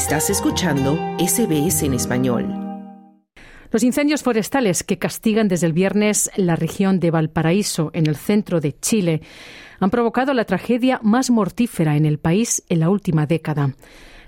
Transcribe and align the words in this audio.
Estás 0.00 0.30
escuchando 0.30 0.96
SBS 1.18 1.82
en 1.82 1.92
español. 1.92 2.48
Los 3.70 3.82
incendios 3.82 4.22
forestales 4.22 4.82
que 4.82 4.98
castigan 4.98 5.46
desde 5.46 5.66
el 5.66 5.74
viernes 5.74 6.30
la 6.36 6.56
región 6.56 7.00
de 7.00 7.10
Valparaíso, 7.10 7.90
en 7.92 8.06
el 8.06 8.16
centro 8.16 8.62
de 8.62 8.72
Chile, 8.80 9.20
han 9.78 9.90
provocado 9.90 10.32
la 10.32 10.46
tragedia 10.46 11.00
más 11.02 11.28
mortífera 11.28 11.98
en 11.98 12.06
el 12.06 12.18
país 12.18 12.64
en 12.70 12.80
la 12.80 12.88
última 12.88 13.26
década. 13.26 13.74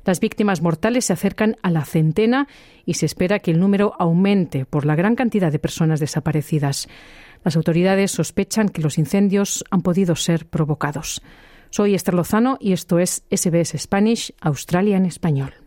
Las 0.05 0.21
víctimas 0.21 0.61
mortales 0.61 1.07
se 1.07 1.15
acercan 1.15 1.57
a 1.63 1.71
la 1.71 1.87
centena 1.87 2.49
y 2.85 2.95
se 2.95 3.07
espera 3.07 3.39
que 3.39 3.53
el 3.53 3.59
número 3.59 3.95
aumente 3.99 4.67
por 4.67 4.85
la 4.85 4.95
gran 4.95 5.17
cantidad 5.17 5.51
de 5.51 5.59
personas 5.59 6.01
desaparecidas. 6.01 6.87
Las 7.45 7.57
autoridades 7.57 8.11
sospechan 8.11 8.69
que 8.69 8.83
los 8.83 8.99
incendios 8.99 9.65
han 9.71 9.81
podido 9.81 10.17
ser 10.17 10.45
provocados. 10.45 11.23
Soy 11.71 11.95
Esther 11.95 12.13
Lozano 12.13 12.59
y 12.61 12.75
esto 12.75 12.99
es 12.99 13.25
SBS 13.31 13.79
Spanish, 13.79 14.35
Australia 14.43 14.99
en 14.99 15.07
español. 15.07 15.62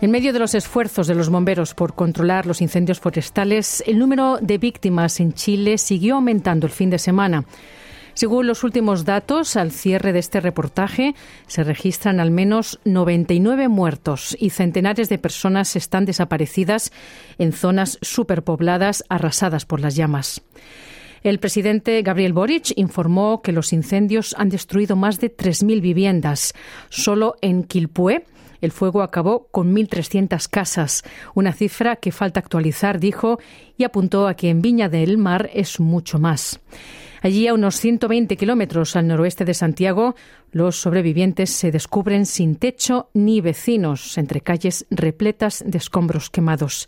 En 0.00 0.10
medio 0.10 0.32
de 0.32 0.38
los 0.38 0.54
esfuerzos 0.54 1.06
de 1.06 1.14
los 1.14 1.28
bomberos 1.28 1.74
por 1.74 1.94
controlar 1.94 2.46
los 2.46 2.62
incendios 2.62 3.00
forestales, 3.00 3.84
el 3.86 3.98
número 3.98 4.38
de 4.40 4.56
víctimas 4.56 5.20
en 5.20 5.34
Chile 5.34 5.76
siguió 5.76 6.14
aumentando 6.14 6.66
el 6.66 6.72
fin 6.72 6.88
de 6.88 6.98
semana. 6.98 7.44
Según 8.14 8.46
los 8.46 8.64
últimos 8.64 9.04
datos, 9.04 9.56
al 9.56 9.70
cierre 9.70 10.14
de 10.14 10.18
este 10.18 10.40
reportaje, 10.40 11.14
se 11.46 11.64
registran 11.64 12.18
al 12.18 12.30
menos 12.30 12.80
99 12.86 13.68
muertos 13.68 14.34
y 14.40 14.50
centenares 14.50 15.10
de 15.10 15.18
personas 15.18 15.76
están 15.76 16.06
desaparecidas 16.06 16.92
en 17.36 17.52
zonas 17.52 17.98
superpobladas 18.00 19.04
arrasadas 19.10 19.66
por 19.66 19.80
las 19.80 19.96
llamas. 19.96 20.40
El 21.22 21.38
presidente 21.40 22.00
Gabriel 22.00 22.32
Boric 22.32 22.72
informó 22.76 23.42
que 23.42 23.52
los 23.52 23.74
incendios 23.74 24.34
han 24.38 24.48
destruido 24.48 24.96
más 24.96 25.20
de 25.20 25.34
3.000 25.34 25.82
viviendas. 25.82 26.54
Solo 26.88 27.36
en 27.42 27.64
Quilpué, 27.64 28.24
el 28.60 28.72
fuego 28.72 29.02
acabó 29.02 29.48
con 29.50 29.74
1.300 29.74 30.48
casas, 30.48 31.02
una 31.34 31.52
cifra 31.52 31.96
que 31.96 32.12
falta 32.12 32.40
actualizar, 32.40 33.00
dijo, 33.00 33.38
y 33.76 33.84
apuntó 33.84 34.28
a 34.28 34.34
que 34.34 34.50
en 34.50 34.62
Viña 34.62 34.88
del 34.88 35.18
Mar 35.18 35.50
es 35.52 35.80
mucho 35.80 36.18
más. 36.18 36.60
Allí, 37.22 37.46
a 37.48 37.54
unos 37.54 37.76
120 37.76 38.36
kilómetros 38.36 38.96
al 38.96 39.06
noroeste 39.06 39.44
de 39.44 39.52
Santiago, 39.52 40.14
los 40.52 40.76
sobrevivientes 40.76 41.50
se 41.50 41.70
descubren 41.70 42.24
sin 42.24 42.56
techo 42.56 43.10
ni 43.12 43.40
vecinos, 43.40 44.16
entre 44.16 44.40
calles 44.40 44.86
repletas 44.90 45.62
de 45.66 45.76
escombros 45.76 46.30
quemados. 46.30 46.86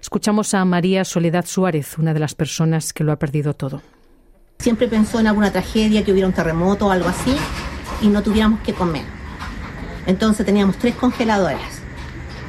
Escuchamos 0.00 0.54
a 0.54 0.64
María 0.64 1.04
Soledad 1.04 1.44
Suárez, 1.46 1.98
una 1.98 2.14
de 2.14 2.20
las 2.20 2.34
personas 2.34 2.92
que 2.92 3.04
lo 3.04 3.12
ha 3.12 3.18
perdido 3.18 3.54
todo. 3.54 3.82
Siempre 4.58 4.88
pensó 4.88 5.20
en 5.20 5.26
alguna 5.26 5.52
tragedia, 5.52 6.04
que 6.04 6.12
hubiera 6.12 6.28
un 6.28 6.34
terremoto 6.34 6.86
o 6.86 6.90
algo 6.90 7.08
así, 7.08 7.36
y 8.00 8.08
no 8.08 8.22
tuviéramos 8.22 8.60
que 8.60 8.72
comer. 8.72 9.15
Entonces 10.06 10.46
teníamos 10.46 10.76
tres 10.78 10.94
congeladoras. 10.94 11.80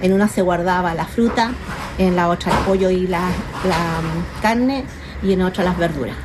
En 0.01 0.13
una 0.13 0.27
se 0.27 0.41
guardaba 0.41 0.93
la 0.93 1.05
fruta, 1.05 1.53
en 1.97 2.15
la 2.15 2.29
otra 2.29 2.57
el 2.57 2.65
pollo 2.65 2.89
y 2.89 3.07
la, 3.07 3.29
la 3.67 4.01
carne, 4.41 4.85
y 5.23 5.33
en 5.33 5.41
otra 5.41 5.63
las 5.63 5.77
verduras. 5.77 6.15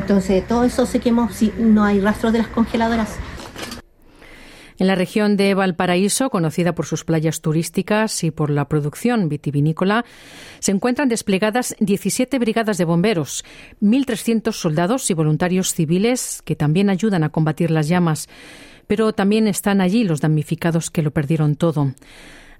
Entonces 0.00 0.46
todo 0.46 0.64
eso 0.64 0.86
se 0.86 1.00
quemó, 1.00 1.30
si 1.30 1.52
no 1.58 1.84
hay 1.84 2.00
rastros 2.00 2.32
de 2.32 2.38
las 2.38 2.48
congeladoras. 2.48 3.16
En 4.78 4.86
la 4.86 4.94
región 4.94 5.36
de 5.36 5.54
Valparaíso, 5.54 6.30
conocida 6.30 6.72
por 6.72 6.86
sus 6.86 7.04
playas 7.04 7.40
turísticas 7.40 8.22
y 8.22 8.30
por 8.30 8.48
la 8.48 8.68
producción 8.68 9.28
vitivinícola, 9.28 10.04
se 10.60 10.70
encuentran 10.70 11.08
desplegadas 11.08 11.74
17 11.80 12.38
brigadas 12.38 12.78
de 12.78 12.84
bomberos, 12.84 13.44
1.300 13.82 14.52
soldados 14.52 15.10
y 15.10 15.14
voluntarios 15.14 15.74
civiles 15.74 16.42
que 16.44 16.54
también 16.54 16.90
ayudan 16.90 17.24
a 17.24 17.30
combatir 17.30 17.72
las 17.72 17.88
llamas. 17.88 18.28
Pero 18.88 19.12
también 19.12 19.46
están 19.46 19.80
allí 19.80 20.02
los 20.02 20.20
damnificados 20.20 20.90
que 20.90 21.02
lo 21.02 21.12
perdieron 21.12 21.54
todo. 21.54 21.94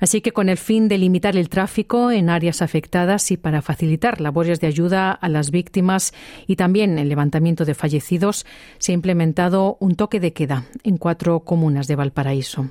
Así 0.01 0.21
que 0.21 0.31
con 0.31 0.49
el 0.49 0.59
fin 0.59 0.87
de 0.87 0.99
limitar 0.99 1.37
el 1.37 1.49
tráfico 1.49 2.13
en 2.13 2.31
áreas 2.31 2.63
afectadas 2.63 3.33
y 3.33 3.37
para 3.37 3.63
facilitar 3.63 4.21
labores 4.21 4.61
de 4.61 4.69
ayuda 4.69 5.11
a 5.11 5.29
las 5.29 5.51
víctimas 5.51 6.13
y 6.47 6.55
también 6.55 6.99
el 6.99 7.09
levantamiento 7.09 7.65
de 7.65 7.75
fallecidos, 7.75 8.47
se 8.79 8.93
ha 8.93 8.95
implementado 8.95 9.77
un 9.81 9.97
toque 9.97 10.21
de 10.21 10.33
queda 10.33 10.67
en 10.85 10.99
cuatro 10.99 11.41
comunas 11.41 11.89
de 11.89 11.97
Valparaíso. 11.97 12.71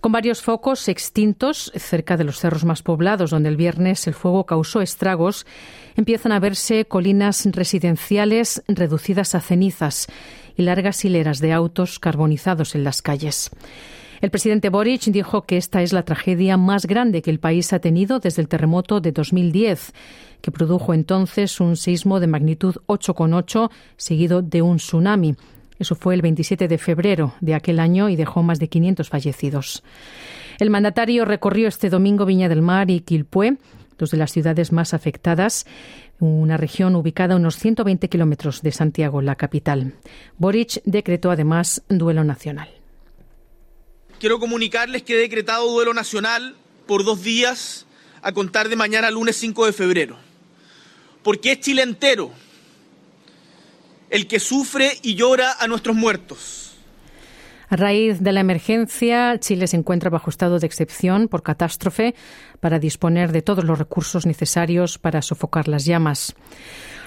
Con 0.00 0.12
varios 0.12 0.42
focos 0.42 0.86
extintos 0.88 1.72
cerca 1.74 2.16
de 2.16 2.22
los 2.22 2.38
cerros 2.38 2.64
más 2.64 2.82
poblados, 2.82 3.30
donde 3.30 3.48
el 3.48 3.56
viernes 3.56 4.06
el 4.06 4.14
fuego 4.14 4.46
causó 4.46 4.80
estragos, 4.80 5.44
empiezan 5.96 6.30
a 6.30 6.38
verse 6.38 6.84
colinas 6.84 7.44
residenciales 7.50 8.62
reducidas 8.68 9.34
a 9.34 9.40
cenizas 9.40 10.06
y 10.56 10.62
largas 10.62 11.04
hileras 11.04 11.40
de 11.40 11.52
autos 11.52 11.98
carbonizados 11.98 12.76
en 12.76 12.84
las 12.84 13.02
calles. 13.02 13.50
El 14.20 14.30
presidente 14.30 14.68
Boric 14.68 15.02
dijo 15.06 15.42
que 15.42 15.56
esta 15.56 15.82
es 15.82 15.92
la 15.92 16.04
tragedia 16.04 16.56
más 16.56 16.86
grande 16.86 17.22
que 17.22 17.30
el 17.30 17.40
país 17.40 17.72
ha 17.72 17.80
tenido 17.80 18.20
desde 18.20 18.42
el 18.42 18.48
terremoto 18.48 19.00
de 19.00 19.10
2010, 19.10 19.92
que 20.40 20.50
produjo 20.52 20.94
entonces 20.94 21.60
un 21.60 21.76
sismo 21.76 22.20
de 22.20 22.26
magnitud 22.28 22.76
8,8 22.86 23.70
seguido 23.96 24.42
de 24.42 24.62
un 24.62 24.76
tsunami. 24.76 25.36
Eso 25.78 25.94
fue 25.94 26.14
el 26.14 26.22
27 26.22 26.68
de 26.68 26.78
febrero 26.78 27.34
de 27.40 27.54
aquel 27.54 27.78
año 27.80 28.08
y 28.08 28.16
dejó 28.16 28.42
más 28.42 28.58
de 28.58 28.68
500 28.68 29.08
fallecidos. 29.08 29.82
El 30.58 30.70
mandatario 30.70 31.24
recorrió 31.24 31.68
este 31.68 31.88
domingo 31.88 32.26
Viña 32.26 32.48
del 32.48 32.62
Mar 32.62 32.90
y 32.90 33.00
Quilpué, 33.00 33.58
dos 33.96 34.10
de 34.10 34.16
las 34.16 34.32
ciudades 34.32 34.72
más 34.72 34.94
afectadas, 34.94 35.66
una 36.18 36.56
región 36.56 36.96
ubicada 36.96 37.34
a 37.34 37.36
unos 37.36 37.56
120 37.56 38.08
kilómetros 38.08 38.62
de 38.62 38.72
Santiago, 38.72 39.22
la 39.22 39.36
capital. 39.36 39.94
Boric 40.36 40.82
decretó 40.84 41.30
además 41.30 41.82
duelo 41.88 42.24
nacional 42.24 42.68
quiero 44.18 44.40
comunicarles 44.40 45.02
que 45.02 45.14
he 45.14 45.18
decretado 45.18 45.70
duelo 45.70 45.94
nacional 45.94 46.56
por 46.86 47.04
dos 47.04 47.22
días 47.22 47.86
a 48.22 48.32
contar 48.32 48.68
de 48.68 48.76
mañana 48.76 49.10
lunes 49.10 49.36
5 49.36 49.66
de 49.66 49.72
febrero. 49.72 50.16
Porque 51.22 51.52
es 51.52 51.60
Chile 51.60 51.82
entero 51.82 52.32
el 54.10 54.26
que 54.26 54.40
sufre 54.40 54.98
y 55.02 55.14
llora 55.14 55.56
a 55.58 55.66
nuestros 55.66 55.96
muertos. 55.96 56.67
A 57.70 57.76
raíz 57.76 58.20
de 58.20 58.32
la 58.32 58.40
emergencia, 58.40 59.38
Chile 59.40 59.66
se 59.66 59.76
encuentra 59.76 60.08
bajo 60.08 60.30
estado 60.30 60.58
de 60.58 60.66
excepción 60.66 61.28
por 61.28 61.42
catástrofe 61.42 62.14
para 62.60 62.78
disponer 62.78 63.30
de 63.30 63.42
todos 63.42 63.64
los 63.64 63.78
recursos 63.78 64.24
necesarios 64.24 64.98
para 64.98 65.20
sofocar 65.20 65.68
las 65.68 65.84
llamas. 65.84 66.34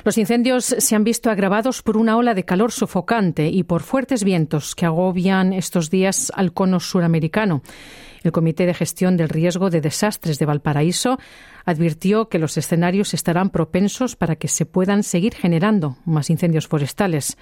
Los 0.04 0.18
incendios 0.18 0.66
se 0.66 0.96
han 0.96 1.04
visto 1.04 1.30
agravados 1.30 1.82
por 1.82 1.98
una 1.98 2.18
ola 2.18 2.34
de 2.34 2.46
calor 2.46 2.72
sofocante 2.72 3.48
y 3.50 3.64
por 3.64 3.82
fuertes 3.82 4.24
vientos 4.24 4.76
que 4.76 4.86
agobian 4.86 5.54
estos 5.54 5.90
días 5.90 6.32
al 6.36 6.54
cono 6.54 6.80
suramericano. 6.80 7.62
El 8.24 8.32
Comité 8.32 8.68
de 8.68 8.74
Gestión 8.76 9.18
del 9.18 9.30
Riesgo 9.30 9.72
de 9.72 9.82
Desastres 9.82 10.38
de 10.38 10.46
Valparaíso 10.46 11.18
advirtió 11.66 12.30
que 12.30 12.40
los 12.40 12.56
escenarios 12.58 13.16
estarán 13.16 13.50
propensos 13.50 14.16
para 14.16 14.36
que 14.36 14.48
se 14.48 14.68
puedan 14.68 15.02
seguir 15.02 15.34
generando 15.34 15.98
más 16.06 16.30
incendios 16.30 16.68
forestales. 16.68 17.38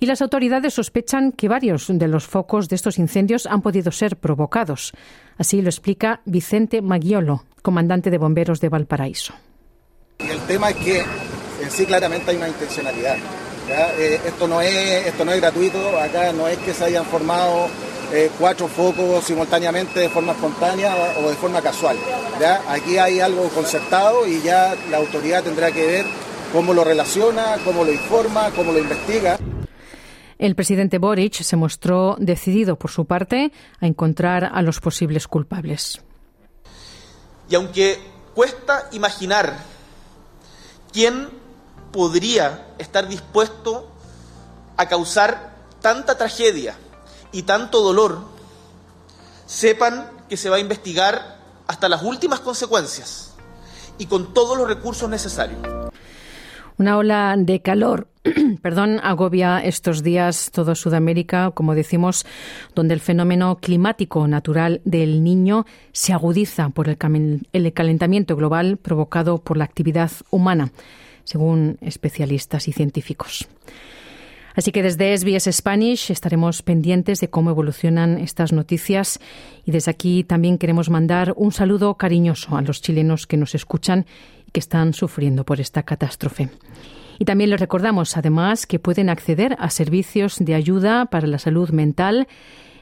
Y 0.00 0.06
las 0.06 0.22
autoridades 0.22 0.74
sospechan 0.74 1.32
que 1.32 1.48
varios 1.48 1.86
de 1.88 2.08
los 2.08 2.26
focos 2.26 2.68
de 2.68 2.76
estos 2.76 2.98
incendios 2.98 3.46
han 3.46 3.62
podido 3.62 3.92
ser 3.92 4.16
provocados. 4.16 4.92
Así 5.38 5.62
lo 5.62 5.68
explica 5.68 6.20
Vicente 6.24 6.82
Maggiolo, 6.82 7.44
comandante 7.62 8.10
de 8.10 8.18
bomberos 8.18 8.60
de 8.60 8.68
Valparaíso. 8.68 9.34
El 10.18 10.38
tema 10.40 10.70
es 10.70 10.76
que 10.76 10.98
en 11.62 11.70
sí 11.70 11.86
claramente 11.86 12.30
hay 12.30 12.36
una 12.36 12.48
intencionalidad. 12.48 13.16
Eh, 13.68 14.20
esto, 14.26 14.46
no 14.46 14.60
es, 14.60 15.06
esto 15.06 15.24
no 15.24 15.32
es 15.32 15.40
gratuito, 15.40 15.98
acá 15.98 16.32
no 16.32 16.46
es 16.46 16.58
que 16.58 16.74
se 16.74 16.84
hayan 16.84 17.04
formado 17.06 17.66
eh, 18.12 18.30
cuatro 18.38 18.68
focos 18.68 19.24
simultáneamente 19.24 20.00
de 20.00 20.08
forma 20.08 20.32
espontánea 20.32 20.94
o 21.24 21.30
de 21.30 21.34
forma 21.36 21.62
casual. 21.62 21.96
Aquí 22.68 22.98
hay 22.98 23.20
algo 23.20 23.48
concertado 23.48 24.26
y 24.26 24.42
ya 24.42 24.74
la 24.90 24.98
autoridad 24.98 25.42
tendrá 25.42 25.70
que 25.70 25.86
ver 25.86 26.06
cómo 26.52 26.74
lo 26.74 26.84
relaciona, 26.84 27.56
cómo 27.64 27.84
lo 27.84 27.92
informa, 27.92 28.50
cómo 28.54 28.72
lo 28.72 28.78
investiga. 28.78 29.38
El 30.38 30.54
presidente 30.54 30.98
Boric 30.98 31.42
se 31.42 31.56
mostró 31.56 32.16
decidido, 32.18 32.76
por 32.76 32.90
su 32.90 33.04
parte, 33.04 33.52
a 33.80 33.86
encontrar 33.86 34.50
a 34.52 34.62
los 34.62 34.80
posibles 34.80 35.28
culpables. 35.28 36.02
Y 37.48 37.54
aunque 37.54 37.98
cuesta 38.34 38.88
imaginar 38.92 39.58
quién 40.92 41.28
podría 41.92 42.66
estar 42.78 43.06
dispuesto 43.08 43.90
a 44.76 44.88
causar 44.88 45.54
tanta 45.80 46.16
tragedia 46.16 46.76
y 47.30 47.42
tanto 47.42 47.82
dolor, 47.82 48.24
sepan 49.46 50.10
que 50.28 50.36
se 50.36 50.48
va 50.50 50.56
a 50.56 50.60
investigar 50.60 51.38
hasta 51.66 51.88
las 51.88 52.02
últimas 52.02 52.40
consecuencias 52.40 53.32
y 53.98 54.06
con 54.06 54.34
todos 54.34 54.56
los 54.56 54.66
recursos 54.66 55.08
necesarios. 55.08 55.60
Una 56.78 56.96
ola 56.98 57.34
de 57.38 57.60
calor 57.60 58.08
perdón, 58.62 59.00
agobia 59.02 59.58
estos 59.58 60.02
días 60.02 60.50
todo 60.50 60.74
Sudamérica, 60.74 61.50
como 61.50 61.74
decimos, 61.74 62.24
donde 62.74 62.94
el 62.94 63.00
fenómeno 63.00 63.58
climático 63.60 64.26
natural 64.26 64.80
del 64.84 65.22
niño 65.22 65.66
se 65.92 66.14
agudiza 66.14 66.70
por 66.70 66.88
el, 66.88 66.98
el 67.52 67.72
calentamiento 67.72 68.34
global 68.34 68.78
provocado 68.78 69.38
por 69.38 69.58
la 69.58 69.64
actividad 69.64 70.10
humana, 70.30 70.72
según 71.24 71.76
especialistas 71.82 72.66
y 72.66 72.72
científicos. 72.72 73.46
Así 74.54 74.70
que 74.70 74.84
desde 74.84 75.16
SBS 75.18 75.52
Spanish 75.52 76.10
estaremos 76.10 76.62
pendientes 76.62 77.20
de 77.20 77.28
cómo 77.28 77.50
evolucionan 77.50 78.18
estas 78.18 78.52
noticias 78.52 79.18
y 79.66 79.72
desde 79.72 79.90
aquí 79.90 80.22
también 80.22 80.58
queremos 80.58 80.90
mandar 80.90 81.34
un 81.36 81.50
saludo 81.50 81.94
cariñoso 81.96 82.56
a 82.56 82.62
los 82.62 82.80
chilenos 82.80 83.26
que 83.26 83.36
nos 83.36 83.56
escuchan 83.56 84.06
que 84.54 84.60
están 84.60 84.94
sufriendo 84.94 85.44
por 85.44 85.60
esta 85.60 85.82
catástrofe. 85.82 86.48
Y 87.18 87.26
también 87.26 87.50
les 87.50 87.60
recordamos, 87.60 88.16
además, 88.16 88.64
que 88.66 88.78
pueden 88.78 89.10
acceder 89.10 89.56
a 89.58 89.68
servicios 89.68 90.36
de 90.38 90.54
ayuda 90.54 91.06
para 91.06 91.26
la 91.26 91.40
salud 91.40 91.70
mental 91.70 92.28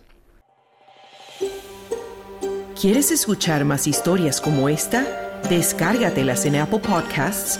¿Quieres 2.80 3.12
escuchar 3.12 3.66
más 3.66 3.88
historias 3.88 4.40
como 4.42 4.70
esta? 4.70 5.42
Descárgatelas 5.50 6.46
en 6.46 6.58
Apple 6.58 6.78
Podcasts, 6.80 7.60